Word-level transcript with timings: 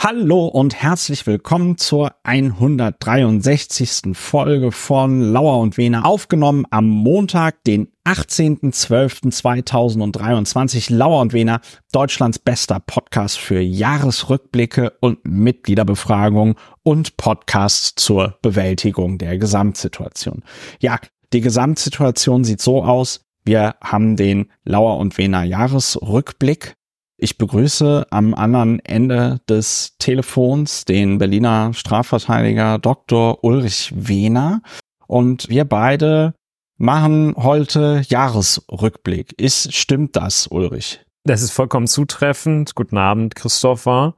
Hallo 0.00 0.46
und 0.46 0.76
herzlich 0.76 1.26
willkommen 1.26 1.76
zur 1.76 2.12
163. 2.22 4.16
Folge 4.16 4.70
von 4.70 5.32
Lauer 5.32 5.58
und 5.58 5.76
Wehner, 5.76 6.06
aufgenommen 6.06 6.66
am 6.70 6.88
Montag, 6.88 7.64
den 7.64 7.88
18.12.2023. 8.04 10.94
Lauer 10.94 11.20
und 11.20 11.32
Wehner, 11.32 11.60
Deutschlands 11.90 12.38
bester 12.38 12.78
Podcast 12.78 13.38
für 13.38 13.58
Jahresrückblicke 13.58 14.92
und 15.00 15.18
Mitgliederbefragung 15.24 16.54
und 16.84 17.16
Podcasts 17.16 17.96
zur 17.96 18.38
Bewältigung 18.40 19.18
der 19.18 19.36
Gesamtsituation. 19.36 20.44
Ja, 20.78 21.00
die 21.32 21.40
Gesamtsituation 21.40 22.44
sieht 22.44 22.62
so 22.62 22.84
aus. 22.84 23.26
Wir 23.44 23.74
haben 23.82 24.14
den 24.14 24.52
Lauer 24.62 24.98
und 24.98 25.18
Wehner 25.18 25.42
Jahresrückblick 25.42 26.77
ich 27.18 27.36
begrüße 27.36 28.06
am 28.10 28.32
anderen 28.32 28.78
Ende 28.80 29.40
des 29.48 29.96
Telefons 29.98 30.84
den 30.84 31.18
Berliner 31.18 31.74
Strafverteidiger 31.74 32.78
Dr. 32.78 33.42
Ulrich 33.42 33.92
Wehner 33.94 34.62
und 35.08 35.48
wir 35.48 35.64
beide 35.64 36.34
machen 36.76 37.34
heute 37.36 38.02
Jahresrückblick. 38.08 39.34
Ist, 39.36 39.74
stimmt 39.74 40.14
das, 40.14 40.46
Ulrich? 40.46 41.04
Das 41.24 41.42
ist 41.42 41.50
vollkommen 41.50 41.88
zutreffend. 41.88 42.76
Guten 42.76 42.96
Abend, 42.96 43.34
Christopher. 43.34 44.14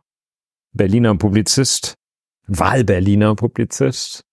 Berliner 0.73 1.17
Publizist, 1.17 1.95
Wahlberliner 2.47 3.35
Publizist. 3.35 4.25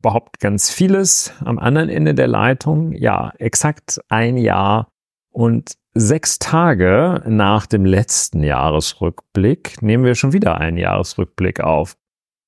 Überhaupt 0.00 0.40
ganz 0.40 0.70
vieles 0.70 1.32
am 1.44 1.58
anderen 1.58 1.90
Ende 1.90 2.14
der 2.14 2.28
Leitung. 2.28 2.92
Ja, 2.92 3.32
exakt 3.38 4.00
ein 4.08 4.38
Jahr 4.38 4.88
und 5.30 5.74
sechs 5.96 6.38
Tage 6.38 7.22
nach 7.26 7.66
dem 7.66 7.84
letzten 7.84 8.42
Jahresrückblick 8.42 9.82
nehmen 9.82 10.04
wir 10.04 10.14
schon 10.14 10.32
wieder 10.32 10.58
einen 10.58 10.76
Jahresrückblick 10.76 11.60
auf. 11.60 11.96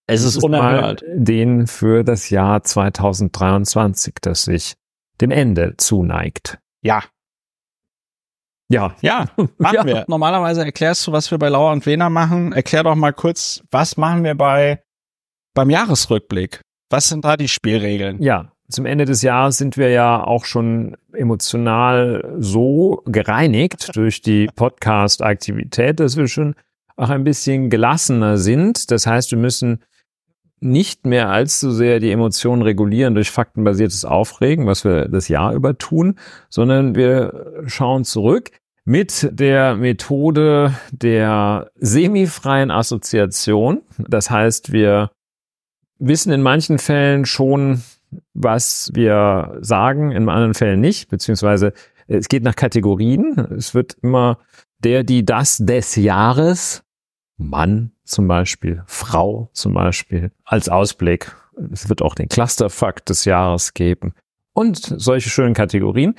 Es 0.06 0.22
ist, 0.22 0.36
ist 0.36 0.44
unerhört. 0.44 1.02
Den 1.14 1.66
für 1.66 2.02
das 2.02 2.30
Jahr 2.30 2.62
2023, 2.62 4.14
das 4.22 4.44
sich 4.44 4.74
dem 5.20 5.30
Ende 5.30 5.74
zuneigt. 5.76 6.58
Ja. 6.82 7.02
Ja. 8.70 8.94
Ja, 9.00 9.26
machen 9.58 9.74
ja. 9.74 9.84
wir. 9.84 10.04
Normalerweise 10.08 10.64
erklärst 10.64 11.06
du, 11.06 11.12
was 11.12 11.30
wir 11.30 11.38
bei 11.38 11.48
Lauer 11.48 11.72
und 11.72 11.84
Wehner 11.86 12.10
machen. 12.10 12.52
Erklär 12.52 12.84
doch 12.84 12.94
mal 12.94 13.12
kurz, 13.12 13.62
was 13.70 13.96
machen 13.96 14.24
wir 14.24 14.34
bei, 14.34 14.82
beim 15.54 15.70
Jahresrückblick? 15.70 16.60
Was 16.90 17.08
sind 17.08 17.24
da 17.24 17.36
die 17.36 17.48
Spielregeln? 17.48 18.22
Ja, 18.22 18.52
zum 18.70 18.86
Ende 18.86 19.04
des 19.04 19.22
Jahres 19.22 19.56
sind 19.56 19.76
wir 19.76 19.88
ja 19.90 20.22
auch 20.22 20.44
schon 20.44 20.96
emotional 21.12 22.36
so 22.38 23.02
gereinigt 23.06 23.96
durch 23.96 24.20
die 24.20 24.48
Podcast-Aktivität, 24.54 26.00
dass 26.00 26.16
wir 26.16 26.28
schon 26.28 26.54
auch 26.96 27.10
ein 27.10 27.24
bisschen 27.24 27.70
gelassener 27.70 28.36
sind. 28.36 28.90
Das 28.90 29.06
heißt, 29.06 29.30
wir 29.30 29.38
müssen 29.38 29.82
nicht 30.60 31.06
mehr 31.06 31.30
allzu 31.30 31.70
sehr 31.70 32.00
die 32.00 32.10
Emotionen 32.10 32.62
regulieren 32.62 33.14
durch 33.14 33.30
faktenbasiertes 33.30 34.04
Aufregen, 34.04 34.66
was 34.66 34.84
wir 34.84 35.08
das 35.08 35.28
Jahr 35.28 35.54
über 35.54 35.78
tun, 35.78 36.18
sondern 36.48 36.94
wir 36.94 37.64
schauen 37.66 38.04
zurück 38.04 38.50
mit 38.84 39.28
der 39.30 39.76
Methode 39.76 40.74
der 40.90 41.70
semifreien 41.76 42.70
Assoziation. 42.70 43.82
Das 43.98 44.30
heißt, 44.30 44.72
wir 44.72 45.10
wissen 45.98 46.32
in 46.32 46.42
manchen 46.42 46.78
Fällen 46.78 47.24
schon, 47.24 47.82
was 48.34 48.90
wir 48.94 49.58
sagen, 49.60 50.12
in 50.12 50.28
anderen 50.28 50.54
Fällen 50.54 50.80
nicht, 50.80 51.08
beziehungsweise 51.08 51.72
es 52.06 52.28
geht 52.28 52.42
nach 52.42 52.56
Kategorien. 52.56 53.38
Es 53.56 53.74
wird 53.74 53.96
immer 54.02 54.38
der, 54.78 55.04
die, 55.04 55.24
das 55.24 55.58
des 55.58 55.96
Jahres, 55.96 56.82
Mann 57.36 57.92
zum 58.04 58.26
Beispiel, 58.26 58.82
Frau 58.86 59.50
zum 59.52 59.74
Beispiel, 59.74 60.32
als 60.44 60.68
Ausblick. 60.68 61.34
Es 61.72 61.88
wird 61.88 62.02
auch 62.02 62.14
den 62.14 62.28
Clusterfakt 62.28 63.10
des 63.10 63.24
Jahres 63.24 63.74
geben 63.74 64.14
und 64.52 64.94
solche 64.96 65.28
schönen 65.28 65.54
Kategorien. 65.54 66.14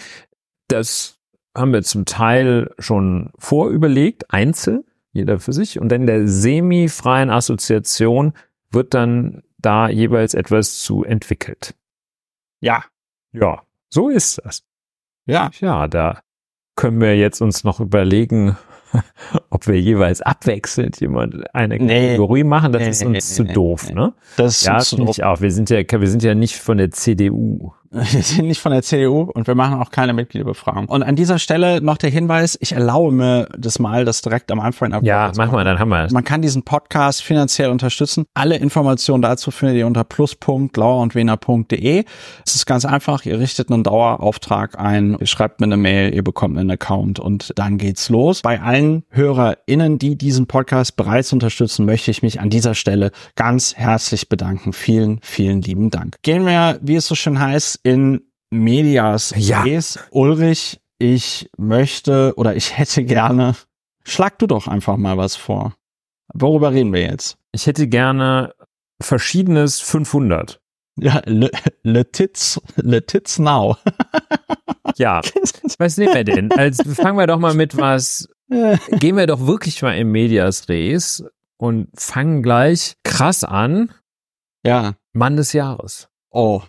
Das 0.67 1.17
haben 1.55 1.73
wir 1.73 1.81
zum 1.83 2.05
Teil 2.05 2.71
schon 2.77 3.31
vorüberlegt, 3.37 4.31
einzeln, 4.31 4.83
jeder 5.11 5.39
für 5.39 5.53
sich. 5.53 5.79
Und 5.79 5.91
in 5.91 6.05
der 6.05 6.27
semifreien 6.27 7.29
Assoziation 7.29 8.33
wird 8.71 8.93
dann 8.93 9.43
da 9.57 9.89
jeweils 9.89 10.35
etwas 10.35 10.79
zu 10.79 11.03
entwickelt. 11.03 11.75
Ja. 12.61 12.83
Ja, 13.31 13.63
so 13.89 14.09
ist 14.09 14.41
das. 14.43 14.63
Ja. 15.25 15.51
Ja, 15.59 15.87
da 15.87 16.21
können 16.75 16.99
wir 17.01 17.17
jetzt 17.17 17.41
uns 17.41 17.63
noch 17.63 17.79
überlegen, 17.79 18.57
ob 19.49 19.67
wir 19.67 19.79
jeweils 19.79 20.21
abwechselnd 20.21 20.99
jemand 20.99 21.53
eine 21.53 21.77
Kategorie 21.77 22.43
nee, 22.43 22.49
machen. 22.49 22.71
Das 22.71 22.83
nee, 22.83 22.89
ist 22.89 23.05
uns 23.05 23.13
nee, 23.13 23.19
zu 23.19 23.43
doof, 23.45 23.91
ne? 23.91 24.13
Das 24.37 24.63
ja, 24.63 24.79
finde 24.79 25.11
ich 25.11 25.23
auch. 25.23 25.41
Wir 25.41 25.51
sind 25.51 25.69
ja, 25.69 25.79
wir 25.89 26.07
sind 26.07 26.23
ja 26.23 26.35
nicht 26.35 26.57
von 26.57 26.77
der 26.77 26.91
CDU. 26.91 27.73
Wir 27.91 28.21
sind 28.21 28.45
nicht 28.45 28.61
von 28.61 28.71
der 28.71 28.83
CDU 28.83 29.31
und 29.33 29.47
wir 29.47 29.55
machen 29.55 29.81
auch 29.81 29.89
keine 29.89 30.13
Mitgliederbefragung. 30.13 30.85
Und 30.85 31.01
an 31.01 31.15
dieser 31.15 31.39
Stelle 31.39 31.81
noch 31.81 31.97
der 31.97 32.11
Hinweis, 32.11 32.55
ich 32.61 32.73
erlaube 32.73 33.11
mir 33.11 33.49
das 33.57 33.79
mal, 33.79 34.05
das 34.05 34.21
direkt 34.21 34.51
am 34.51 34.59
Anfang 34.59 34.93
ab. 34.93 35.01
Ja, 35.03 35.31
mach 35.35 35.51
mal, 35.51 35.65
dann 35.65 35.79
haben 35.79 35.89
wir 35.89 36.05
es. 36.05 36.11
Man 36.11 36.23
kann 36.23 36.43
diesen 36.43 36.61
Podcast 36.61 37.23
finanziell 37.23 37.71
unterstützen. 37.71 38.25
Alle 38.35 38.57
Informationen 38.57 39.23
dazu 39.23 39.49
findet 39.49 39.77
ihr 39.77 39.87
unter 39.87 40.03
plus.lauerundwener.de. 40.03 42.03
Es 42.45 42.53
ist 42.53 42.67
ganz 42.67 42.85
einfach, 42.85 43.25
ihr 43.25 43.39
richtet 43.39 43.71
einen 43.71 43.81
Dauerauftrag 43.81 44.77
ein, 44.77 45.17
ihr 45.19 45.25
schreibt 45.25 45.59
mir 45.59 45.65
eine 45.65 45.77
Mail, 45.77 46.13
ihr 46.13 46.23
bekommt 46.23 46.59
einen 46.59 46.69
Account 46.69 47.19
und 47.19 47.53
dann 47.55 47.79
geht's 47.79 48.09
los. 48.09 48.43
Bei 48.43 48.61
allen 48.61 48.78
HörerInnen, 49.09 49.99
die 49.99 50.15
diesen 50.15 50.47
Podcast 50.47 50.95
bereits 50.95 51.33
unterstützen, 51.33 51.85
möchte 51.85 52.11
ich 52.11 52.21
mich 52.21 52.39
an 52.39 52.49
dieser 52.49 52.75
Stelle 52.75 53.11
ganz 53.35 53.75
herzlich 53.75 54.29
bedanken. 54.29 54.73
Vielen, 54.73 55.19
vielen 55.21 55.61
lieben 55.61 55.89
Dank. 55.89 56.17
Gehen 56.21 56.45
wir, 56.45 56.79
wie 56.81 56.95
es 56.95 57.07
so 57.07 57.15
schön 57.15 57.39
heißt, 57.39 57.79
in 57.83 58.21
Medias 58.49 59.33
ja. 59.35 59.61
Res. 59.61 59.99
Ulrich, 60.11 60.79
ich 60.97 61.49
möchte 61.57 62.33
oder 62.35 62.55
ich 62.55 62.77
hätte 62.77 63.03
gerne, 63.03 63.55
schlag 64.03 64.39
du 64.39 64.47
doch 64.47 64.67
einfach 64.67 64.97
mal 64.97 65.17
was 65.17 65.35
vor. 65.35 65.75
Worüber 66.33 66.71
reden 66.71 66.93
wir 66.93 67.01
jetzt? 67.01 67.37
Ich 67.51 67.65
hätte 67.67 67.87
gerne 67.87 68.53
verschiedenes 69.01 69.79
500. 69.79 70.61
Ja, 71.01 71.21
le, 71.25 71.49
le 71.83 72.11
tits, 72.11 72.61
le 72.75 73.05
tits 73.05 73.39
now. 73.39 73.77
ja, 74.97 75.21
was 75.77 75.97
nehmen 75.97 76.13
wir 76.13 76.23
denn? 76.23 76.51
Also 76.51 76.83
fangen 76.93 77.17
wir 77.17 77.27
doch 77.27 77.39
mal 77.39 77.53
mit 77.53 77.77
was, 77.77 78.27
gehen 78.49 79.17
wir 79.17 79.27
doch 79.27 79.45
wirklich 79.45 79.81
mal 79.81 79.97
in 79.97 80.11
Medias 80.11 80.69
Res 80.69 81.23
und 81.57 81.87
fangen 81.95 82.43
gleich 82.43 82.95
krass 83.03 83.43
an. 83.43 83.91
Ja. 84.65 84.95
Mann 85.13 85.37
des 85.37 85.53
Jahres. 85.53 86.09
Oh, 86.31 86.63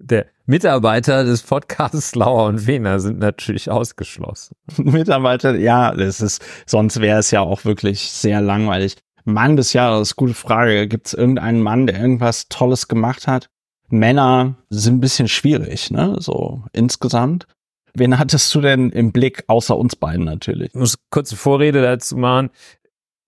der 0.00 0.26
Mitarbeiter 0.46 1.24
des 1.24 1.42
Podcasts 1.42 2.14
Lauer 2.14 2.46
und 2.46 2.66
Wiener 2.66 3.00
sind 3.00 3.18
natürlich 3.18 3.70
ausgeschlossen. 3.70 4.56
Mitarbeiter, 4.78 5.54
ja, 5.56 5.94
das 5.94 6.20
ist, 6.20 6.42
sonst 6.66 7.00
wäre 7.00 7.20
es 7.20 7.30
ja 7.30 7.40
auch 7.40 7.64
wirklich 7.64 8.10
sehr 8.10 8.40
langweilig. 8.40 8.96
Mann 9.24 9.56
des 9.56 9.74
Jahres, 9.74 10.16
gute 10.16 10.34
Frage. 10.34 10.88
Gibt 10.88 11.08
es 11.08 11.14
irgendeinen 11.14 11.60
Mann, 11.60 11.86
der 11.86 12.00
irgendwas 12.00 12.48
Tolles 12.48 12.88
gemacht 12.88 13.26
hat? 13.26 13.50
Männer 13.90 14.56
sind 14.70 14.96
ein 14.96 15.00
bisschen 15.00 15.28
schwierig, 15.28 15.90
ne? 15.90 16.16
So 16.18 16.64
insgesamt. 16.72 17.46
Wen 17.94 18.18
hattest 18.18 18.54
du 18.54 18.60
denn 18.60 18.90
im 18.90 19.12
Blick, 19.12 19.44
außer 19.46 19.76
uns 19.76 19.96
beiden 19.96 20.24
natürlich? 20.24 20.68
Ich 20.68 20.74
muss 20.80 20.98
kurze 21.10 21.36
Vorrede 21.36 21.82
dazu 21.82 22.16
machen. 22.16 22.50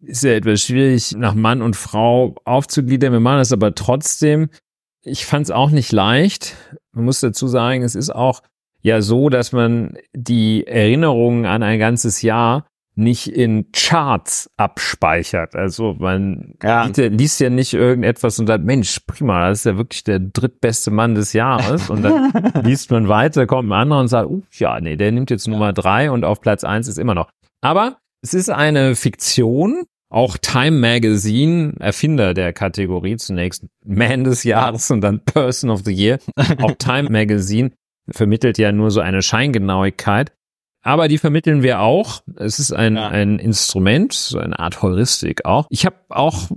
Ist 0.00 0.25
ja 0.25 0.33
etwas 0.33 0.62
schwierig, 0.62 1.15
nach 1.17 1.34
Mann 1.34 1.62
und 1.62 1.77
Frau 1.77 2.34
aufzugliedern. 2.45 3.12
Wir 3.12 3.21
machen 3.21 3.39
das 3.39 3.53
aber 3.53 3.75
trotzdem. 3.75 4.50
Ich 5.03 5.27
fand 5.27 5.47
es 5.47 5.50
auch 5.50 5.71
nicht 5.71 5.93
leicht. 5.93 6.56
Man 6.93 7.05
muss 7.05 7.21
dazu 7.21 7.47
sagen, 7.49 7.83
es 7.83 7.95
ist 7.95 8.11
auch 8.11 8.43
ja 8.83 9.00
so, 9.00 9.28
dass 9.28 9.53
man 9.53 9.97
die 10.12 10.67
Erinnerungen 10.67 11.47
an 11.47 11.62
ein 11.62 11.79
ganzes 11.79 12.23
Jahr 12.23 12.67
nicht 12.94 13.28
in 13.28 13.72
Charts 13.72 14.50
abspeichert. 14.56 15.54
Also 15.54 15.94
man 15.98 16.54
ja. 16.62 16.84
liest, 16.84 16.98
liest, 16.98 17.40
ja 17.40 17.50
nicht 17.50 17.72
irgendetwas 17.72 18.38
und 18.38 18.46
sagt, 18.46 18.64
Mensch, 18.64 19.00
prima, 19.06 19.49
das 19.49 19.61
ist 19.61 19.64
ja 19.64 19.76
wirklich 19.78 20.05
der 20.05 20.19
drittbeste 20.19 20.90
Mann 20.90 21.14
des 21.14 21.32
Jahres. 21.32 21.88
Und 21.88 22.02
dann 22.02 22.32
liest 22.64 22.90
man 22.90 23.08
weiter, 23.08 23.46
kommt 23.46 23.69
ein 23.70 23.72
anderer 23.72 24.00
und 24.00 24.08
sagt, 24.08 24.28
uh, 24.28 24.43
ja, 24.52 24.81
nee, 24.81 24.96
der 24.96 25.12
nimmt 25.12 25.31
jetzt 25.31 25.49
Nummer 25.49 25.72
drei 25.72 26.11
und 26.11 26.25
auf 26.25 26.40
Platz 26.40 26.64
eins 26.64 26.88
ist 26.88 26.99
immer 26.99 27.14
noch. 27.14 27.31
Aber 27.62 27.99
es 28.22 28.34
ist 28.34 28.50
eine 28.50 28.94
Fiktion 28.94 29.84
auch 30.12 30.37
Time 30.37 30.72
Magazine, 30.72 31.72
Erfinder 31.81 32.34
der 32.34 32.52
Kategorie, 32.52 33.17
zunächst 33.17 33.67
Man 33.82 34.25
des 34.25 34.44
Jahres 34.44 34.90
und 34.90 35.00
dann 35.00 35.25
Person 35.25 35.70
of 35.70 35.84
the 35.84 35.93
Year. 35.93 36.19
Auch 36.61 36.75
Time 36.78 37.08
Magazine 37.08 37.70
vermittelt 38.11 38.58
ja 38.58 38.72
nur 38.72 38.90
so 38.90 39.00
eine 39.00 39.22
Scheingenauigkeit. 39.22 40.32
Aber 40.82 41.08
die 41.08 41.19
vermitteln 41.19 41.62
wir 41.62 41.81
auch. 41.81 42.23
Es 42.37 42.58
ist 42.58 42.73
ein, 42.73 42.96
ja. 42.96 43.08
ein 43.08 43.38
Instrument, 43.38 44.12
so 44.12 44.38
eine 44.38 44.58
Art 44.58 44.82
Heuristik 44.82 45.44
auch. 45.44 45.67
Ich 45.70 45.87
habe 45.87 45.96
auch, 46.08 46.50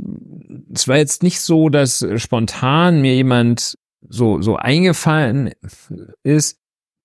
es 0.73 0.87
war 0.87 0.97
jetzt 0.97 1.23
nicht 1.23 1.39
so, 1.39 1.69
dass 1.69 2.05
spontan 2.17 3.01
mir 3.01 3.15
jemand 3.15 3.75
so, 4.07 4.41
so 4.41 4.55
eingefallen 4.55 5.51
ist. 6.23 6.59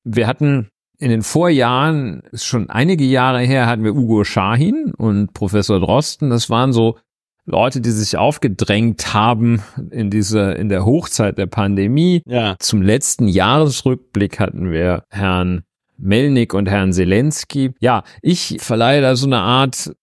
Wir 0.04 0.26
hatten 0.26 0.68
in 0.98 1.10
den 1.10 1.22
Vorjahren, 1.22 2.22
ist 2.30 2.44
schon 2.44 2.68
einige 2.68 3.04
Jahre 3.04 3.40
her, 3.40 3.66
hatten 3.66 3.84
wir 3.84 3.94
Ugo 3.94 4.24
Schahin 4.24 4.92
und 4.96 5.32
Professor 5.32 5.80
Drosten. 5.80 6.30
Das 6.30 6.50
waren 6.50 6.72
so 6.72 6.98
Leute, 7.46 7.80
die 7.80 7.90
sich 7.90 8.16
aufgedrängt 8.16 9.14
haben 9.14 9.62
in 9.90 10.10
dieser, 10.10 10.56
in 10.56 10.68
der 10.68 10.84
Hochzeit 10.84 11.38
der 11.38 11.46
Pandemie. 11.46 12.22
Ja. 12.26 12.56
Zum 12.58 12.82
letzten 12.82 13.28
Jahresrückblick 13.28 14.38
hatten 14.38 14.70
wir 14.70 15.04
Herrn 15.10 15.62
Melnik 16.00 16.54
und 16.54 16.68
Herrn 16.68 16.92
Zelensky. 16.92 17.72
Ja, 17.80 18.02
ich 18.22 18.56
verleihe 18.60 19.02
da 19.02 19.16
so 19.16 19.26
eine 19.26 19.38
Art 19.40 19.94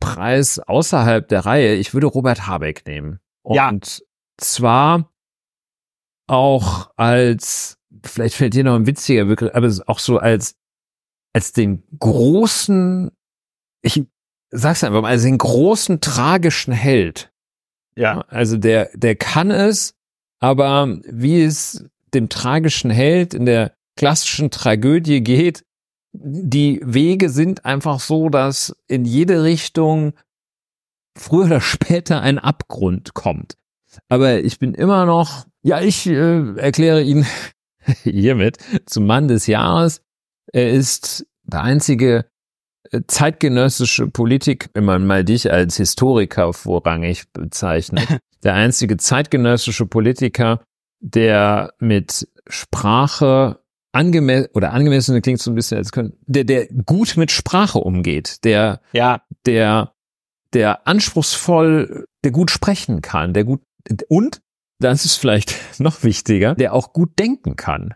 Preis 0.00 0.58
außerhalb 0.58 1.26
der 1.28 1.46
Reihe. 1.46 1.74
Ich 1.74 1.94
würde 1.94 2.06
Robert 2.06 2.46
Habeck 2.46 2.86
nehmen. 2.86 3.20
Und 3.42 3.56
Ja. 3.56 3.72
zwar 4.36 5.12
auch 6.26 6.90
als, 6.96 7.78
vielleicht 8.04 8.34
fällt 8.36 8.54
dir 8.54 8.64
noch 8.64 8.74
ein 8.76 8.86
witziger 8.86 9.24
Begriff, 9.24 9.54
aber 9.54 9.72
auch 9.86 9.98
so 9.98 10.18
als, 10.18 10.56
als 11.32 11.52
den 11.52 11.82
großen, 11.98 13.10
ich 13.82 14.04
sag's 14.50 14.84
einfach 14.84 15.02
mal, 15.02 15.08
als 15.10 15.22
den 15.22 15.38
großen 15.38 16.00
tragischen 16.00 16.72
Held. 16.72 17.32
Ja. 17.96 18.20
Also 18.28 18.56
der, 18.56 18.90
der 18.94 19.16
kann 19.16 19.50
es, 19.50 19.94
aber 20.40 20.98
wie 21.06 21.42
es 21.42 21.84
dem 22.14 22.28
tragischen 22.28 22.90
Held 22.90 23.34
in 23.34 23.44
der 23.46 23.76
klassischen 23.98 24.50
Tragödie 24.50 25.22
geht, 25.22 25.64
die 26.12 26.80
Wege 26.84 27.28
sind 27.30 27.64
einfach 27.64 28.00
so, 28.00 28.28
dass 28.30 28.74
in 28.86 29.04
jede 29.04 29.42
Richtung 29.42 30.14
früher 31.16 31.46
oder 31.46 31.60
später 31.60 32.22
ein 32.22 32.38
Abgrund 32.38 33.14
kommt. 33.14 33.56
Aber 34.08 34.38
ich 34.38 34.58
bin 34.60 34.72
immer 34.74 35.04
noch, 35.04 35.46
ja, 35.62 35.80
ich 35.80 36.06
äh, 36.06 36.54
erkläre 36.56 37.02
ihn 37.02 37.26
hiermit 38.04 38.58
zum 38.86 39.04
Mann 39.04 39.26
des 39.26 39.48
Jahres. 39.48 40.00
Er 40.52 40.70
ist 40.70 41.26
der 41.42 41.62
einzige 41.62 42.26
äh, 42.92 43.00
zeitgenössische 43.06 44.06
Politik, 44.06 44.70
wenn 44.74 44.84
man 44.84 45.06
mal 45.06 45.24
dich 45.24 45.50
als 45.50 45.76
Historiker 45.76 46.52
vorrangig 46.52 47.24
bezeichnet, 47.32 48.06
der 48.44 48.54
einzige 48.54 48.96
zeitgenössische 48.96 49.86
Politiker, 49.86 50.62
der 51.00 51.74
mit 51.80 52.28
Sprache 52.46 53.58
angemessen 53.98 54.48
oder 54.54 54.72
angemessen 54.72 55.20
klingt 55.20 55.40
so 55.40 55.50
ein 55.50 55.54
bisschen 55.54 55.78
als 55.78 55.92
können, 55.92 56.12
der 56.26 56.44
der 56.44 56.66
gut 56.86 57.16
mit 57.16 57.30
Sprache 57.30 57.78
umgeht, 57.78 58.44
der 58.44 58.80
Ja. 58.92 59.22
der 59.46 59.92
der 60.54 60.86
anspruchsvoll, 60.86 62.06
der 62.24 62.30
gut 62.30 62.50
sprechen 62.50 63.02
kann, 63.02 63.34
der 63.34 63.44
gut 63.44 63.60
und 64.08 64.40
das 64.80 65.04
ist 65.04 65.16
vielleicht 65.16 65.54
noch 65.80 66.04
wichtiger, 66.04 66.54
der 66.54 66.72
auch 66.72 66.92
gut 66.92 67.18
denken 67.18 67.56
kann. 67.56 67.94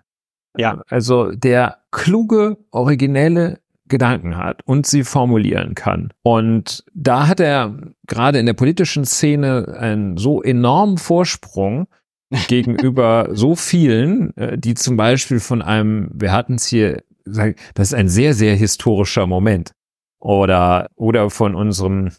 Ja. 0.58 0.82
Also 0.88 1.31
der 1.32 1.78
kluge, 1.93 2.58
originelle 2.72 3.60
Gedanken 3.88 4.37
hat 4.37 4.62
und 4.66 4.87
sie 4.87 5.04
formulieren 5.04 5.75
kann. 5.75 6.12
Und 6.22 6.84
da 6.94 7.28
hat 7.28 7.40
er 7.40 7.76
gerade 8.06 8.38
in 8.38 8.46
der 8.46 8.54
politischen 8.54 9.04
Szene 9.04 9.76
einen 9.78 10.16
so 10.16 10.43
enormen 10.43 10.99
Vorsprung 10.99 11.87
gegenüber 12.49 13.29
so 13.32 13.55
vielen, 13.55 14.37
äh, 14.37 14.58
die 14.58 14.75
zum 14.75 14.96
Beispiel 14.96 15.40
von 15.40 15.62
einem, 15.62 16.11
wir 16.14 16.32
hatten 16.32 16.55
es 16.55 16.67
hier, 16.67 17.02
das 17.25 17.55
ist 17.88 17.94
ein 17.94 18.08
sehr, 18.08 18.34
sehr 18.34 18.56
historischer 18.56 19.26
Moment. 19.26 19.73
Oder, 20.19 20.88
oder 20.94 21.31
von 21.31 21.55
unserem 21.55 22.11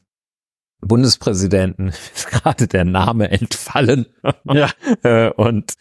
Bundespräsidenten 0.81 1.87
ist 2.15 2.29
gerade 2.29 2.67
der 2.67 2.85
Name 2.85 3.31
entfallen. 3.31 4.07
Ja. 4.45 4.69
Äh, 5.03 5.31
Und 5.31 5.73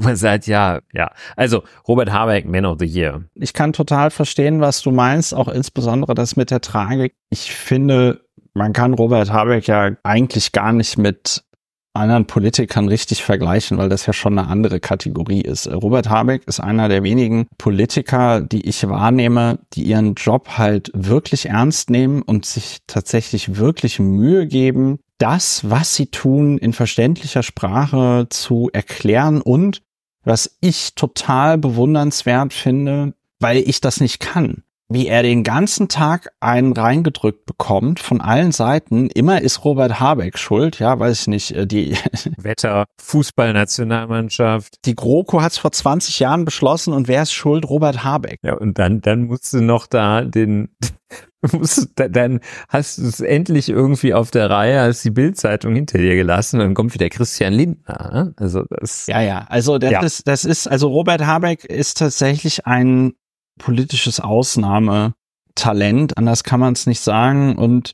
man 0.00 0.16
sagt, 0.16 0.46
ja, 0.46 0.80
ja. 0.94 1.12
Also 1.36 1.64
Robert 1.86 2.10
Habeck, 2.10 2.46
Man 2.46 2.64
of 2.64 2.78
the 2.78 2.86
Year. 2.86 3.24
Ich 3.34 3.52
kann 3.52 3.72
total 3.72 4.10
verstehen, 4.10 4.60
was 4.60 4.80
du 4.82 4.92
meinst, 4.92 5.34
auch 5.34 5.48
insbesondere 5.48 6.14
das 6.14 6.36
mit 6.36 6.50
der 6.50 6.60
Tragik. 6.60 7.14
Ich 7.28 7.52
finde, 7.52 8.24
man 8.54 8.72
kann 8.72 8.94
Robert 8.94 9.30
Habeck 9.30 9.66
ja 9.66 9.90
eigentlich 10.04 10.52
gar 10.52 10.72
nicht 10.72 10.96
mit 10.96 11.44
anderen 11.92 12.26
Politikern 12.26 12.88
richtig 12.88 13.22
vergleichen, 13.24 13.78
weil 13.78 13.88
das 13.88 14.06
ja 14.06 14.12
schon 14.12 14.38
eine 14.38 14.48
andere 14.48 14.80
Kategorie 14.80 15.40
ist. 15.40 15.66
Robert 15.66 16.08
Habeck 16.08 16.42
ist 16.46 16.60
einer 16.60 16.88
der 16.88 17.02
wenigen 17.02 17.46
Politiker, 17.58 18.40
die 18.40 18.68
ich 18.68 18.88
wahrnehme, 18.88 19.58
die 19.72 19.82
ihren 19.82 20.14
Job 20.14 20.50
halt 20.56 20.90
wirklich 20.94 21.46
ernst 21.46 21.90
nehmen 21.90 22.22
und 22.22 22.46
sich 22.46 22.78
tatsächlich 22.86 23.56
wirklich 23.56 23.98
Mühe 23.98 24.46
geben, 24.46 25.00
das, 25.18 25.68
was 25.68 25.94
sie 25.94 26.06
tun, 26.06 26.58
in 26.58 26.72
verständlicher 26.72 27.42
Sprache 27.42 28.26
zu 28.30 28.70
erklären 28.72 29.42
und 29.42 29.82
was 30.24 30.56
ich 30.60 30.94
total 30.94 31.58
bewundernswert 31.58 32.52
finde, 32.52 33.14
weil 33.38 33.58
ich 33.58 33.80
das 33.80 34.00
nicht 34.00 34.20
kann. 34.20 34.62
Wie 34.92 35.06
er 35.06 35.22
den 35.22 35.44
ganzen 35.44 35.86
Tag 35.88 36.30
einen 36.40 36.72
reingedrückt 36.72 37.46
bekommt 37.46 38.00
von 38.00 38.20
allen 38.20 38.50
Seiten. 38.50 39.08
Immer 39.08 39.40
ist 39.40 39.64
Robert 39.64 40.00
Habeck 40.00 40.36
schuld, 40.36 40.80
ja, 40.80 40.98
weiß 40.98 41.20
ich 41.22 41.26
nicht. 41.28 41.52
äh, 41.52 41.66
Die, 41.66 41.96
Wetter, 42.36 42.86
Fußballnationalmannschaft. 43.00 44.84
die 44.84 44.94
GroKo 44.94 45.42
hat 45.42 45.52
es 45.52 45.58
vor 45.58 45.72
20 45.72 46.18
Jahren 46.20 46.44
beschlossen 46.44 46.92
und 46.92 47.08
wer 47.08 47.22
ist 47.22 47.32
schuld? 47.32 47.68
Robert 47.68 48.04
Habeck. 48.04 48.38
Ja, 48.42 48.54
und 48.54 48.78
dann, 48.78 49.00
dann 49.00 49.24
musst 49.26 49.52
du 49.52 49.60
noch 49.60 49.86
da 49.86 50.22
den, 50.22 50.70
musst, 51.52 51.90
dann 51.96 52.40
hast 52.68 52.98
du 52.98 53.06
es 53.06 53.20
endlich 53.20 53.68
irgendwie 53.68 54.12
auf 54.14 54.30
der 54.30 54.50
Reihe, 54.50 54.80
hast 54.80 55.04
die 55.04 55.10
Bildzeitung 55.10 55.74
hinter 55.74 55.98
dir 55.98 56.16
gelassen 56.16 56.56
und 56.60 56.66
dann 56.66 56.74
kommt 56.74 56.94
wieder 56.94 57.08
Christian 57.08 57.52
Lindner. 57.52 58.10
ne? 58.12 58.34
Also 58.36 58.64
das, 58.68 59.06
Ja, 59.06 59.20
ja, 59.20 59.46
also 59.48 59.78
das 59.78 59.90
Ja. 59.92 60.00
ist, 60.02 60.26
das 60.26 60.44
ist, 60.44 60.66
also 60.66 60.88
Robert 60.88 61.24
Habeck 61.24 61.64
ist 61.64 61.98
tatsächlich 61.98 62.66
ein 62.66 63.12
politisches 63.60 64.20
Ausnahmetalent, 64.20 66.16
anders 66.16 66.44
kann 66.44 66.60
man 66.60 66.72
es 66.72 66.86
nicht 66.86 67.00
sagen. 67.00 67.56
Und 67.56 67.92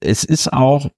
es 0.00 0.24
ist 0.24 0.52
auch, 0.52 0.88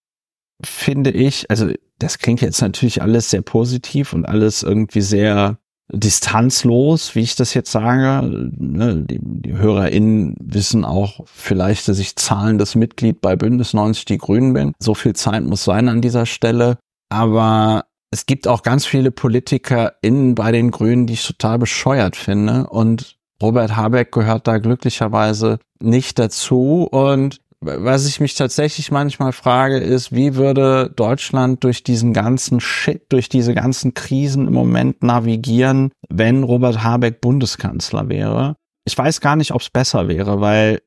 finde 0.63 1.11
ich, 1.11 1.51
also 1.51 1.71
das 1.99 2.19
klingt 2.19 2.41
jetzt 2.41 2.61
natürlich 2.61 3.03
alles 3.03 3.31
sehr 3.31 3.43
positiv 3.43 4.13
und 4.13 4.27
alles 4.27 4.63
irgendwie 4.63 5.01
sehr 5.01 5.59
distanzlos, 5.91 7.15
wie 7.15 7.21
ich 7.21 7.35
das 7.35 7.55
jetzt 7.55 7.73
sage. 7.73 8.27
Ne, 8.59 9.05
Die, 9.09 9.19
die 9.23 9.55
HörerInnen 9.55 10.37
wissen 10.39 10.85
auch 10.85 11.21
vielleicht, 11.27 11.89
dass 11.89 11.99
ich 11.99 12.17
zahlendes 12.17 12.75
Mitglied 12.75 13.21
bei 13.21 13.37
Bündnis 13.37 13.73
90 13.73 14.05
Die 14.05 14.19
Grünen 14.19 14.53
bin. 14.53 14.75
So 14.79 14.95
viel 14.95 15.15
Zeit 15.15 15.45
muss 15.45 15.65
sein 15.65 15.89
an 15.89 16.03
dieser 16.03 16.27
Stelle. 16.27 16.79
Aber 17.09 17.87
es 18.11 18.27
gibt 18.27 18.49
auch 18.49 18.63
ganz 18.63 18.87
viele 18.87 19.11
PolitikerInnen 19.11 20.35
bei 20.35 20.53
den 20.53 20.71
Grünen, 20.71 21.07
die 21.07 21.15
ich 21.15 21.27
total 21.27 21.59
bescheuert 21.59 22.17
finde. 22.17 22.67
Und 22.69 23.18
Robert 23.43 23.77
Habeck 23.77 24.13
gehört 24.13 24.47
da 24.47 24.59
glücklicherweise 24.59 25.59
nicht 25.81 26.19
dazu. 26.19 26.89
Und 26.91 27.41
was 27.61 28.07
ich 28.07 28.21
mich 28.21 28.35
tatsächlich 28.35 28.91
manchmal 28.91 29.33
frage, 29.33 29.79
ist, 29.79 30.13
wie 30.13 30.35
würde 30.35 30.91
Deutschland 30.95 31.65
durch 31.65 31.83
diesen 31.83 32.13
ganzen 32.13 32.61
Shit, 32.61 33.13
durch 33.13 33.29
diese 33.29 33.55
ganzen 33.55 33.95
Krisen 33.95 34.47
im 34.47 34.55
Moment 34.55 35.03
navigieren, 35.03 35.93
wenn 36.09 36.43
Robert 36.43 36.83
Habeck 36.83 37.21
Bundeskanzler 37.21 38.09
wäre? 38.09 38.57
Ich 38.85 38.97
weiß 38.97 39.21
gar 39.21 39.37
nicht, 39.37 39.53
ob 39.53 39.61
es 39.61 39.71
besser 39.71 40.09
wäre, 40.09 40.41
weil 40.41 40.81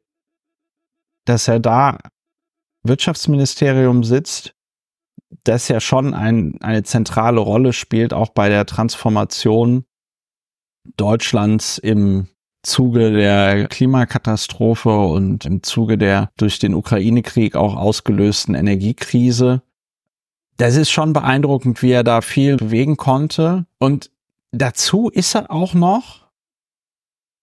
dass 1.25 1.47
er 1.47 1.59
da 1.59 1.99
Wirtschaftsministerium 2.83 4.03
sitzt, 4.03 4.55
das 5.43 5.67
ja 5.67 5.79
schon 5.79 6.13
ein, 6.13 6.59
eine 6.61 6.83
zentrale 6.83 7.39
Rolle 7.39 7.73
spielt, 7.73 8.13
auch 8.13 8.29
bei 8.29 8.49
der 8.49 8.65
Transformation 8.65 9.85
Deutschlands 10.97 11.77
im 11.77 12.27
Zuge 12.63 13.11
der 13.11 13.67
Klimakatastrophe 13.67 14.89
und 14.89 15.45
im 15.45 15.63
Zuge 15.63 15.97
der 15.97 16.29
durch 16.37 16.59
den 16.59 16.73
Ukraine-Krieg 16.73 17.55
auch 17.55 17.75
ausgelösten 17.75 18.55
Energiekrise. 18.55 19.61
Das 20.57 20.75
ist 20.75 20.91
schon 20.91 21.13
beeindruckend, 21.13 21.81
wie 21.81 21.91
er 21.91 22.03
da 22.03 22.21
viel 22.21 22.57
bewegen 22.57 22.97
konnte. 22.97 23.65
Und 23.79 24.11
dazu 24.51 25.09
ist 25.09 25.35
er 25.35 25.49
auch 25.49 25.73
noch, 25.73 26.27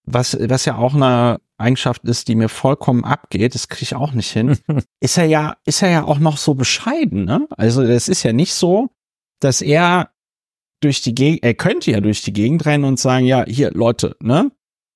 was, 0.05 0.37
was 0.41 0.65
ja 0.65 0.77
auch 0.77 0.95
eine 0.95 1.41
Eigenschaft 1.59 2.05
ist, 2.05 2.29
die 2.29 2.37
mir 2.37 2.49
vollkommen 2.49 3.05
abgeht, 3.05 3.55
das 3.55 3.69
kriege 3.69 3.83
ich 3.83 3.95
auch 3.97 4.13
nicht 4.13 4.31
hin, 4.31 4.57
ist 5.01 5.19
er 5.19 5.25
ja, 5.25 5.57
ist 5.65 5.83
er 5.83 5.91
ja 5.91 6.05
auch 6.05 6.21
noch 6.21 6.37
so 6.37 6.55
bescheiden, 6.55 7.25
ne? 7.25 7.49
Also 7.57 7.85
das 7.85 8.09
ist 8.09 8.23
ja 8.23 8.33
nicht 8.33 8.55
so, 8.55 8.91
dass 9.41 9.61
er 9.61 10.11
durch 10.81 11.03
die 11.03 11.15
Gegend, 11.15 11.43
er 11.43 11.55
könnte 11.55 11.91
ja 11.91 12.01
durch 12.01 12.23
die 12.23 12.33
Gegend 12.33 12.65
rennen 12.65 12.85
und 12.85 13.01
sagen, 13.01 13.27
ja, 13.27 13.45
hier, 13.45 13.73
Leute, 13.73 14.17
ne? 14.21 14.53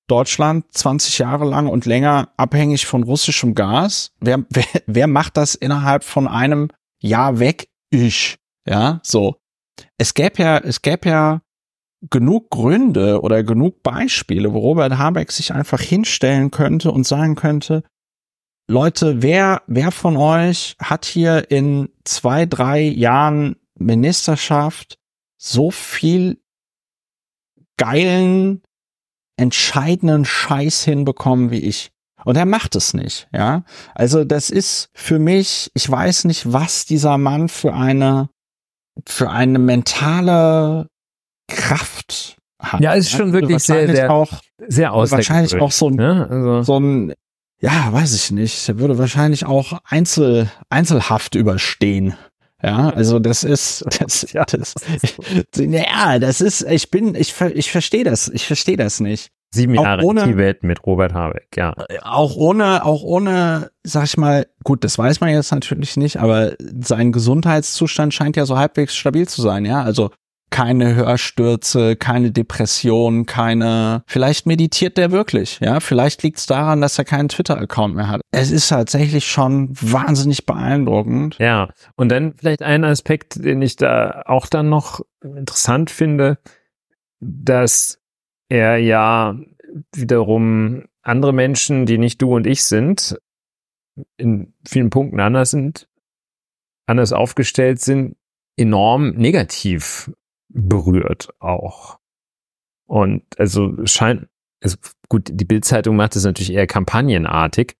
Deutschland 0.07 0.65
20 0.71 1.17
Jahre 1.19 1.45
lang 1.45 1.67
und 1.67 1.85
länger 1.85 2.29
abhängig 2.37 2.85
von 2.85 3.03
russischem 3.03 3.55
Gas. 3.55 4.11
Wer, 4.19 4.45
wer, 4.49 4.65
wer 4.85 5.07
macht 5.07 5.37
das 5.37 5.55
innerhalb 5.55 6.03
von 6.03 6.27
einem 6.27 6.69
Jahr 7.01 7.39
weg? 7.39 7.69
Ich. 7.89 8.37
Ja, 8.67 8.99
so. 9.03 9.35
Es 9.97 10.13
gäbe 10.13 10.41
ja, 10.41 10.57
es 10.57 10.81
gäbe 10.81 11.09
ja 11.09 11.41
genug 12.09 12.49
Gründe 12.49 13.21
oder 13.21 13.43
genug 13.43 13.81
Beispiele, 13.81 14.53
wo 14.53 14.59
Robert 14.59 14.97
Habeck 14.97 15.31
sich 15.31 15.53
einfach 15.53 15.79
hinstellen 15.79 16.51
könnte 16.51 16.91
und 16.91 17.07
sagen 17.07 17.35
könnte, 17.35 17.83
Leute, 18.67 19.21
wer, 19.21 19.61
wer 19.67 19.91
von 19.91 20.15
euch 20.15 20.75
hat 20.79 21.05
hier 21.05 21.51
in 21.51 21.89
zwei, 22.05 22.45
drei 22.45 22.81
Jahren 22.81 23.57
Ministerschaft 23.75 24.97
so 25.37 25.71
viel 25.71 26.41
geilen, 27.77 28.61
entscheidenden 29.43 30.25
Scheiß 30.25 30.83
hinbekommen 30.83 31.51
wie 31.51 31.59
ich? 31.59 31.91
Und 32.25 32.37
er 32.37 32.45
macht 32.45 32.75
es 32.75 32.93
nicht, 32.93 33.27
ja. 33.33 33.63
Also 33.93 34.23
das 34.23 34.49
ist 34.49 34.89
für 34.93 35.19
mich, 35.19 35.69
ich 35.73 35.89
weiß 35.89 36.23
nicht, 36.25 36.51
was 36.51 36.85
dieser 36.85 37.17
Mann 37.17 37.49
für 37.49 37.73
eine, 37.73 38.29
für 39.05 39.29
eine 39.29 39.59
mentale 39.59 40.87
Kraft 41.49 42.37
hat. 42.59 42.79
Ja, 42.79 42.93
ist 42.93 43.11
schon 43.11 43.33
wirklich 43.33 43.63
sehr, 43.63 43.93
sehr, 43.93 44.11
auch, 44.11 44.31
sehr 44.67 44.91
Wahrscheinlich 44.91 45.55
auch 45.55 45.71
so 45.71 45.89
ein, 45.89 45.95
ne? 45.95 46.27
also. 46.29 46.63
so 46.63 46.79
ein, 46.79 47.13
ja, 47.59 47.91
weiß 47.91 48.13
ich 48.13 48.31
nicht. 48.31 48.69
Er 48.69 48.79
würde 48.79 48.97
wahrscheinlich 48.97 49.45
auch 49.45 49.79
Einzel, 49.83 50.49
Einzelhaft 50.69 51.35
überstehen. 51.35 52.15
Ja, 52.63 52.89
also 52.89 53.19
das 53.19 53.43
ist, 53.43 53.85
das, 53.99 54.31
ja, 54.31 54.45
das, 54.45 54.73
ja, 55.57 56.19
das 56.19 56.41
ist, 56.41 56.61
ich 56.63 56.89
bin, 56.89 57.13
ich, 57.15 57.39
ich 57.53 57.71
verstehe 57.71 58.03
das, 58.03 58.29
ich 58.29 58.47
verstehe 58.47 58.77
das 58.77 58.99
nicht. 58.99 59.31
Sieben 59.53 59.75
Jahre 59.75 60.01
ohne, 60.01 60.23
Tibet 60.23 60.63
mit 60.63 60.83
Robert 60.83 61.13
Habeck, 61.13 61.49
ja. 61.55 61.75
Auch 62.01 62.35
ohne, 62.35 62.83
auch 62.85 63.03
ohne, 63.03 63.69
sag 63.83 64.05
ich 64.05 64.17
mal, 64.17 64.47
gut, 64.63 64.83
das 64.83 64.97
weiß 64.97 65.21
man 65.21 65.29
jetzt 65.29 65.51
natürlich 65.51 65.95
nicht, 65.95 66.17
aber 66.17 66.53
sein 66.79 67.11
Gesundheitszustand 67.11 68.15
scheint 68.15 68.35
ja 68.35 68.47
so 68.47 68.57
halbwegs 68.57 68.95
stabil 68.95 69.27
zu 69.27 69.43
sein, 69.43 69.65
ja. 69.65 69.83
Also 69.83 70.09
keine 70.53 70.93
Hörstürze, 70.93 71.95
keine 71.95 72.29
Depression, 72.29 73.25
keine. 73.25 74.03
Vielleicht 74.05 74.45
meditiert 74.45 74.99
der 74.99 75.11
wirklich, 75.11 75.59
ja. 75.61 75.79
Vielleicht 75.79 76.21
liegt 76.21 76.37
es 76.37 76.45
daran, 76.45 76.79
dass 76.79 76.99
er 76.99 77.05
keinen 77.05 77.27
Twitter-Account 77.27 77.95
mehr 77.95 78.07
hat. 78.07 78.21
Es 78.29 78.51
ist 78.51 78.69
tatsächlich 78.69 79.25
schon 79.25 79.69
wahnsinnig 79.81 80.45
beeindruckend. 80.45 81.39
Ja, 81.39 81.69
und 81.95 82.09
dann 82.09 82.35
vielleicht 82.37 82.61
ein 82.61 82.83
Aspekt, 82.83 83.43
den 83.43 83.63
ich 83.63 83.77
da 83.77 84.21
auch 84.27 84.45
dann 84.45 84.69
noch 84.69 85.01
interessant 85.23 85.89
finde, 85.89 86.37
dass 87.19 87.99
er 88.47 88.77
ja 88.77 89.35
wiederum 89.95 90.85
andere 91.01 91.33
Menschen, 91.33 91.87
die 91.87 91.97
nicht 91.97 92.21
du 92.21 92.35
und 92.35 92.45
ich 92.45 92.63
sind, 92.63 93.17
in 94.17 94.53
vielen 94.67 94.91
Punkten 94.91 95.19
anders 95.19 95.49
sind, 95.49 95.87
anders 96.85 97.11
aufgestellt 97.11 97.79
sind, 97.79 98.17
enorm 98.55 99.13
negativ 99.15 100.11
berührt 100.53 101.29
auch. 101.39 101.99
Und 102.85 103.23
also 103.39 103.75
scheint, 103.85 104.27
also 104.63 104.77
gut, 105.09 105.29
die 105.31 105.45
Bildzeitung 105.45 105.95
macht 105.95 106.15
es 106.15 106.23
natürlich 106.23 106.53
eher 106.53 106.67
kampagnenartig, 106.67 107.75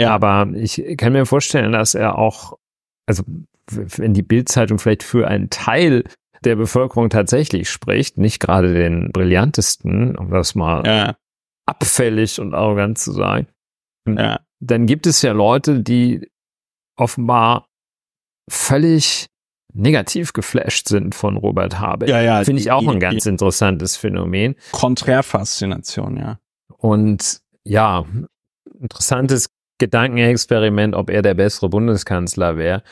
ja. 0.00 0.10
aber 0.12 0.48
ich 0.54 0.82
kann 0.96 1.12
mir 1.12 1.26
vorstellen, 1.26 1.72
dass 1.72 1.94
er 1.94 2.18
auch, 2.18 2.58
also 3.06 3.22
wenn 3.66 4.14
die 4.14 4.22
Bildzeitung 4.22 4.78
vielleicht 4.78 5.02
für 5.02 5.28
einen 5.28 5.50
Teil 5.50 6.04
der 6.44 6.56
Bevölkerung 6.56 7.08
tatsächlich 7.08 7.70
spricht, 7.70 8.18
nicht 8.18 8.40
gerade 8.40 8.74
den 8.74 9.10
brillantesten, 9.12 10.16
um 10.16 10.30
das 10.30 10.54
mal 10.54 10.86
ja. 10.86 11.16
abfällig 11.66 12.40
und 12.40 12.54
arrogant 12.54 12.98
zu 12.98 13.12
sagen, 13.12 13.48
ja. 14.06 14.40
dann 14.60 14.86
gibt 14.86 15.06
es 15.06 15.22
ja 15.22 15.32
Leute, 15.32 15.82
die 15.82 16.30
offenbar 16.96 17.68
völlig 18.48 19.28
negativ 19.74 20.32
geflasht 20.32 20.88
sind 20.88 21.14
von 21.14 21.36
Robert 21.36 21.78
Habeck. 21.80 22.08
Ja, 22.08 22.20
ja. 22.20 22.44
Finde 22.44 22.62
ich 22.62 22.70
auch 22.70 22.86
ein 22.86 23.00
ganz 23.00 23.26
interessantes 23.26 23.96
Phänomen. 23.96 24.54
Konträrfaszination, 24.72 26.16
ja. 26.16 26.38
Und 26.78 27.40
ja, 27.64 28.04
interessantes 28.80 29.48
Gedankenexperiment, 29.78 30.94
ob 30.94 31.10
er 31.10 31.22
der 31.22 31.34
bessere 31.34 31.68
Bundeskanzler 31.68 32.56
wäre. 32.56 32.82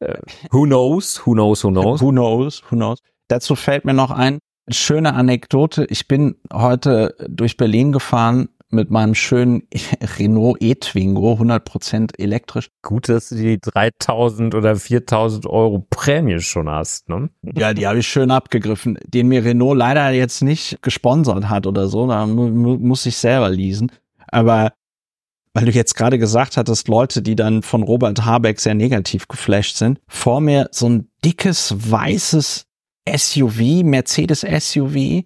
Uh, 0.00 0.14
who 0.50 0.64
knows? 0.64 1.24
Who 1.24 1.32
knows? 1.32 1.64
Who 1.64 1.70
knows? 1.70 2.02
Who 2.02 2.10
knows? 2.10 2.62
Who 2.70 2.76
knows? 2.76 2.98
Dazu 3.28 3.54
fällt 3.54 3.84
mir 3.84 3.94
noch 3.94 4.10
ein, 4.10 4.38
schöne 4.68 5.14
Anekdote. 5.14 5.86
Ich 5.88 6.08
bin 6.08 6.36
heute 6.52 7.14
durch 7.28 7.56
Berlin 7.56 7.92
gefahren 7.92 8.48
mit 8.74 8.90
meinem 8.90 9.14
schönen 9.14 9.62
Renault 10.18 10.60
e-Twingo, 10.60 11.34
100% 11.34 12.18
elektrisch. 12.18 12.68
Gut, 12.82 13.08
dass 13.08 13.30
du 13.30 13.36
die 13.36 13.58
3000 13.60 14.54
oder 14.54 14.76
4000 14.76 15.46
Euro 15.46 15.86
Prämie 15.88 16.40
schon 16.40 16.68
hast, 16.68 17.08
ne? 17.08 17.30
Ja, 17.42 17.72
die 17.72 17.86
habe 17.86 17.98
ich 17.98 18.08
schön 18.08 18.30
abgegriffen, 18.30 18.98
den 19.06 19.28
mir 19.28 19.44
Renault 19.44 19.78
leider 19.78 20.10
jetzt 20.10 20.42
nicht 20.42 20.82
gesponsert 20.82 21.48
hat 21.48 21.66
oder 21.66 21.88
so, 21.88 22.06
da 22.06 22.26
mu 22.26 22.76
muss 22.78 23.06
ich 23.06 23.16
selber 23.16 23.50
leasen. 23.50 23.90
Aber 24.28 24.72
weil 25.54 25.66
du 25.66 25.70
jetzt 25.70 25.94
gerade 25.94 26.18
gesagt 26.18 26.56
hattest, 26.56 26.88
Leute, 26.88 27.22
die 27.22 27.36
dann 27.36 27.62
von 27.62 27.84
Robert 27.84 28.24
Habeck 28.24 28.60
sehr 28.60 28.74
negativ 28.74 29.28
geflasht 29.28 29.76
sind, 29.76 30.00
vor 30.08 30.40
mir 30.40 30.68
so 30.72 30.88
ein 30.88 31.08
dickes, 31.24 31.74
weißes 31.78 32.66
SUV, 33.08 33.84
Mercedes 33.84 34.40
SUV, 34.40 35.22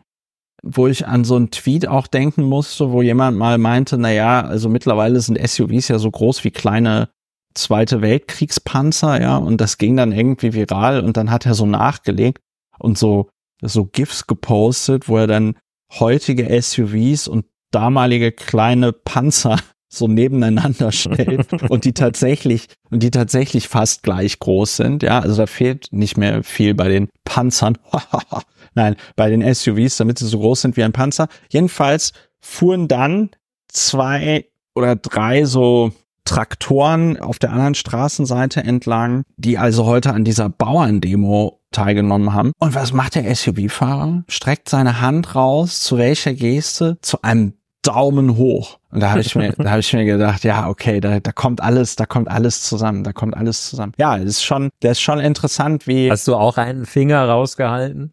wo 0.62 0.86
ich 0.86 1.06
an 1.06 1.24
so 1.24 1.36
einen 1.36 1.50
Tweet 1.50 1.86
auch 1.86 2.06
denken 2.06 2.42
musste, 2.42 2.90
wo 2.90 3.02
jemand 3.02 3.38
mal 3.38 3.58
meinte, 3.58 3.96
na 3.96 4.12
ja, 4.12 4.40
also 4.40 4.68
mittlerweile 4.68 5.20
sind 5.20 5.38
SUVs 5.38 5.88
ja 5.88 5.98
so 5.98 6.10
groß 6.10 6.44
wie 6.44 6.50
kleine 6.50 7.08
Zweite 7.54 8.02
Weltkriegspanzer, 8.02 9.20
ja, 9.20 9.36
und 9.36 9.60
das 9.60 9.78
ging 9.78 9.96
dann 9.96 10.12
irgendwie 10.12 10.52
viral 10.52 11.00
und 11.00 11.16
dann 11.16 11.30
hat 11.30 11.44
er 11.44 11.54
so 11.54 11.66
nachgelegt 11.66 12.38
und 12.78 12.96
so, 12.96 13.30
so 13.62 13.84
GIFs 13.84 14.26
gepostet, 14.26 15.08
wo 15.08 15.16
er 15.16 15.26
dann 15.26 15.56
heutige 15.98 16.46
SUVs 16.62 17.26
und 17.26 17.46
damalige 17.72 18.32
kleine 18.32 18.92
Panzer 18.92 19.58
so 19.88 20.06
nebeneinander 20.06 20.92
stellt 20.92 21.50
und 21.70 21.84
die 21.84 21.94
tatsächlich 21.94 22.68
und 22.90 23.02
die 23.02 23.10
tatsächlich 23.10 23.68
fast 23.68 24.02
gleich 24.02 24.38
groß 24.38 24.76
sind, 24.76 25.02
ja, 25.02 25.18
also 25.20 25.36
da 25.38 25.46
fehlt 25.46 25.88
nicht 25.90 26.16
mehr 26.16 26.44
viel 26.44 26.74
bei 26.74 26.88
den 26.88 27.08
Panzern. 27.24 27.78
Nein, 28.74 28.96
bei 29.16 29.30
den 29.30 29.42
SUVs, 29.54 29.96
damit 29.96 30.18
sie 30.18 30.26
so 30.26 30.38
groß 30.38 30.62
sind 30.62 30.76
wie 30.76 30.84
ein 30.84 30.92
Panzer. 30.92 31.28
Jedenfalls 31.50 32.12
fuhren 32.40 32.88
dann 32.88 33.30
zwei 33.68 34.46
oder 34.74 34.96
drei 34.96 35.44
so 35.44 35.92
Traktoren 36.24 37.18
auf 37.18 37.38
der 37.38 37.52
anderen 37.52 37.74
Straßenseite 37.74 38.62
entlang, 38.62 39.22
die 39.38 39.56
also 39.56 39.86
heute 39.86 40.12
an 40.12 40.24
dieser 40.24 40.50
Bauerndemo 40.50 41.60
teilgenommen 41.72 42.34
haben. 42.34 42.52
Und 42.58 42.74
was 42.74 42.92
macht 42.92 43.14
der 43.14 43.34
SUV-Fahrer? 43.34 44.24
Streckt 44.28 44.68
seine 44.68 45.00
Hand 45.00 45.34
raus, 45.34 45.80
zu 45.80 45.96
welcher 45.96 46.34
Geste? 46.34 46.98
Zu 47.00 47.22
einem 47.22 47.54
Daumen 47.82 48.36
hoch. 48.36 48.78
Und 48.90 49.00
da 49.00 49.10
habe 49.10 49.20
ich 49.20 49.34
mir, 49.34 49.52
da 49.56 49.70
habe 49.70 49.80
ich 49.80 49.92
mir 49.92 50.04
gedacht, 50.04 50.44
ja, 50.44 50.68
okay, 50.68 51.00
da, 51.00 51.20
da 51.20 51.32
kommt 51.32 51.62
alles, 51.62 51.96
da 51.96 52.04
kommt 52.04 52.28
alles 52.28 52.62
zusammen, 52.62 53.04
da 53.04 53.12
kommt 53.12 53.36
alles 53.36 53.70
zusammen. 53.70 53.92
Ja, 53.98 54.18
es 54.18 54.24
ist 54.24 54.44
schon, 54.44 54.70
der 54.82 54.92
ist 54.92 55.00
schon 55.00 55.20
interessant, 55.20 55.86
wie. 55.86 56.10
Hast 56.10 56.28
du 56.28 56.34
auch 56.34 56.58
einen 56.58 56.84
Finger 56.84 57.26
rausgehalten? 57.26 58.12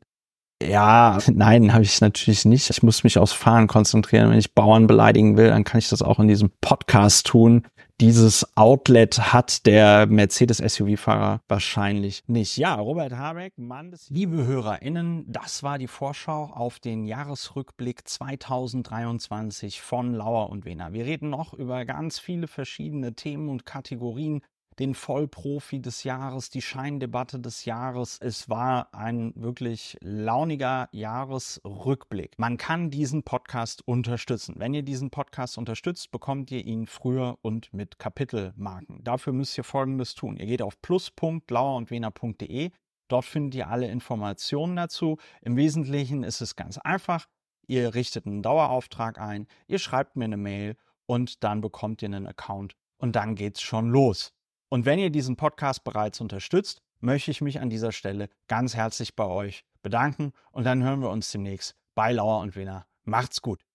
Ja, 0.70 1.18
nein, 1.32 1.74
habe 1.74 1.84
ich 1.84 2.02
natürlich 2.02 2.46
nicht. 2.46 2.70
Ich 2.70 2.84
muss 2.84 3.04
mich 3.04 3.18
aufs 3.18 3.34
Fahren 3.34 3.68
konzentrieren. 3.68 4.30
Wenn 4.30 4.40
ich 4.40 4.54
Bauern 4.54 4.88
beleidigen 4.88 5.38
will, 5.38 5.50
dann 5.50 5.64
kann 5.64 5.80
ich 5.80 5.90
das 5.90 6.02
auch 6.02 6.20
in 6.20 6.28
diesem 6.28 6.52
Podcast 6.62 7.28
tun. 7.28 7.66
Dieses 8.02 8.58
Outlet 8.58 9.34
hat 9.34 9.66
der 9.66 10.06
Mercedes-SUV-Fahrer 10.08 11.40
wahrscheinlich 11.48 12.24
nicht. 12.28 12.58
Ja, 12.58 12.76
Robert 12.76 13.14
Habeck, 13.14 13.58
Mann 13.58 13.92
des 13.92 14.10
Liebe 14.10 14.46
HörerInnen, 14.46 15.32
das 15.32 15.64
war 15.64 15.78
die 15.78 15.88
Vorschau 15.88 16.52
auf 16.54 16.80
den 16.80 17.06
Jahresrückblick 17.06 18.06
2023 18.06 19.82
von 19.82 20.14
Lauer 20.14 20.50
und 20.50 20.66
Wehner. 20.66 20.92
Wir 20.92 21.06
reden 21.06 21.30
noch 21.30 21.54
über 21.54 21.86
ganz 21.86 22.20
viele 22.20 22.48
verschiedene 22.48 23.14
Themen 23.14 23.48
und 23.48 23.66
Kategorien 23.66 24.42
den 24.80 24.94
Vollprofi 24.94 25.82
des 25.82 26.04
Jahres, 26.04 26.50
die 26.50 26.62
Scheindebatte 26.62 27.40
des 27.40 27.66
Jahres. 27.66 28.18
Es 28.22 28.50
war 28.50 28.94
ein 28.94 29.34
wirklich 29.36 29.98
launiger 30.02 30.90
Jahresrückblick. 30.92 32.38
Man 32.38 32.58
kann 32.58 32.90
diesen 32.90 33.24
Podcast 33.24 33.88
unterstützen. 33.88 34.56
Wenn 34.58 34.74
ihr 34.74 34.84
diesen 34.84 35.10
Podcast 35.10 35.58
unterstützt, 35.58 36.12
bekommt 36.12 36.52
ihr 36.52 36.66
ihn 36.66 36.88
früher 36.88 37.38
und 37.42 37.74
mit 37.74 38.00
Kapitelmarken. 38.00 39.04
Dafür 39.04 39.34
müsst 39.34 39.58
ihr 39.58 39.64
Folgendes 39.64 40.14
tun. 40.14 40.38
Ihr 40.38 40.46
geht 40.46 40.62
auf 40.62 40.82
plus.lauerundwener.de. 40.82 42.72
Dort 43.08 43.26
findet 43.26 43.56
ihr 43.56 43.70
alle 43.70 43.88
Informationen 43.88 44.76
dazu. 44.76 45.18
Im 45.42 45.56
Wesentlichen 45.56 46.24
ist 46.24 46.42
es 46.42 46.56
ganz 46.56 46.78
einfach. 46.78 47.28
Ihr 47.68 47.96
richtet 47.96 48.26
einen 48.26 48.44
Dauerauftrag 48.44 49.20
ein, 49.20 49.48
ihr 49.68 49.80
schreibt 49.80 50.16
mir 50.16 50.26
eine 50.26 50.38
Mail 50.38 50.78
und 51.08 51.44
dann 51.44 51.62
bekommt 51.62 52.02
ihr 52.02 52.08
einen 52.08 52.28
Account 52.28 52.76
und 52.98 53.16
dann 53.16 53.36
geht's 53.36 53.62
schon 53.62 53.90
los. 53.90 54.35
Und 54.70 54.86
wenn 54.86 55.00
ihr 55.00 55.10
diesen 55.10 55.36
Podcast 55.36 55.84
bereits 55.84 56.22
unterstützt, 56.22 56.82
möchte 57.00 57.32
ich 57.32 57.42
mich 57.42 57.60
an 57.60 57.70
dieser 57.70 57.92
Stelle 57.92 58.30
ganz 58.48 58.76
herzlich 58.76 59.16
bei 59.16 59.26
euch 59.26 59.64
bedanken 59.82 60.32
und 60.52 60.64
dann 60.66 60.84
hören 60.84 61.02
wir 61.02 61.10
uns 61.10 61.32
demnächst 61.32 61.76
bei 61.94 62.12
Lauer 62.12 62.42
und 62.42 62.56
Wiener. 62.56 62.86
Macht's 63.04 63.42
gut. 63.42 63.66